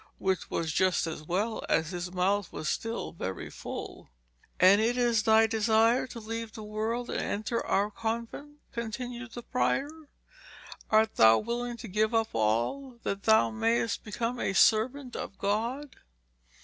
[0.17, 4.09] Which was just as well, as his mouth was still very full.
[4.59, 9.43] 'And it is thy desire to leave the world, and enter our convent?' continued the
[9.43, 9.91] prior.
[10.89, 15.95] 'Art thou willing to give up all, that thou mayest become a servant of God?'